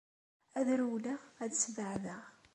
Ad 0.59 0.67
rewleɣ, 0.79 1.21
ad 1.43 1.51
sbeɛdeɣ. 1.55 2.23